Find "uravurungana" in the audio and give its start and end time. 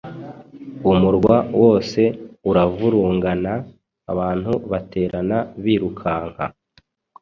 2.49-3.53